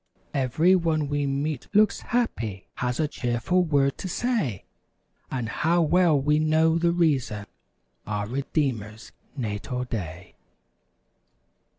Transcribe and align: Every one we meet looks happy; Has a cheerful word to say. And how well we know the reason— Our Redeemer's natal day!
Every 0.33 0.75
one 0.75 1.09
we 1.09 1.27
meet 1.27 1.67
looks 1.75 1.99
happy; 1.99 2.65
Has 2.77 2.99
a 2.99 3.07
cheerful 3.07 3.63
word 3.63 3.99
to 3.99 4.07
say. 4.07 4.65
And 5.29 5.47
how 5.47 5.83
well 5.83 6.19
we 6.19 6.39
know 6.39 6.79
the 6.79 6.91
reason— 6.91 7.45
Our 8.07 8.25
Redeemer's 8.25 9.11
natal 9.37 9.83
day! 9.83 10.33